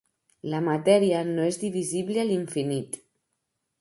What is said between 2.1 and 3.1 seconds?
a l'infinit.